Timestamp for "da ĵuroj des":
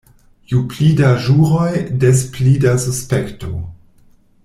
1.01-2.25